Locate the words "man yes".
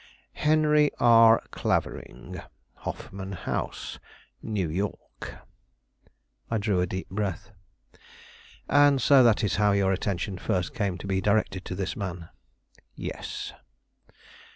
11.95-13.53